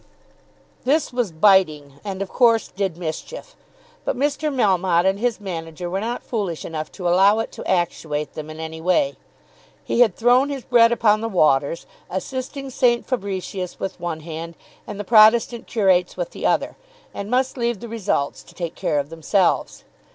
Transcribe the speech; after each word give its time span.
This 0.83 1.13
was 1.13 1.31
biting, 1.31 1.99
and 2.03 2.23
of 2.23 2.29
course 2.29 2.69
did 2.69 2.97
mischief; 2.97 3.55
but 4.03 4.17
Mr. 4.17 4.51
Melmotte 4.51 5.05
and 5.05 5.19
his 5.19 5.39
manager 5.39 5.91
were 5.91 5.99
not 5.99 6.23
foolish 6.23 6.65
enough 6.65 6.91
to 6.93 7.07
allow 7.07 7.37
it 7.37 7.51
to 7.51 7.69
actuate 7.69 8.33
them 8.33 8.49
in 8.49 8.59
any 8.59 8.81
way. 8.81 9.13
He 9.83 9.99
had 9.99 10.15
thrown 10.15 10.49
his 10.49 10.63
bread 10.63 10.91
upon 10.91 11.21
the 11.21 11.29
waters, 11.29 11.85
assisting 12.09 12.71
St. 12.71 13.05
Fabricius 13.05 13.79
with 13.79 13.99
one 13.99 14.21
hand 14.21 14.55
and 14.87 14.99
the 14.99 15.03
Protestant 15.03 15.67
curates 15.67 16.17
with 16.17 16.31
the 16.31 16.47
other, 16.47 16.77
and 17.13 17.29
must 17.29 17.55
leave 17.55 17.79
the 17.79 17.87
results 17.87 18.41
to 18.41 18.55
take 18.55 18.73
care 18.73 18.97
of 18.97 19.09
themselves. 19.11 19.83